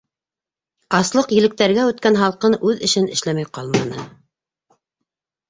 Аслыҡ, 0.99 1.33
електәргә 1.39 1.83
үткән 1.89 2.17
һалҡын 2.21 2.57
үҙ 2.71 2.81
эшен 2.89 3.07
эшләмәй 3.19 3.51
ҡалманы. 3.59 4.09